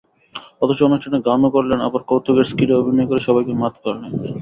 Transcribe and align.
অথচ 0.61 0.79
অনুষ্ঠানে 0.83 1.17
গানও 1.27 1.49
করলেন, 1.55 1.79
আবার 1.87 2.01
কৌতুকের 2.03 2.49
স্কিডে 2.51 2.79
অভিনয় 2.81 3.07
করে 3.09 3.21
সবাইকে 3.27 3.53
মাত 3.61 3.73
করলেন। 3.83 4.11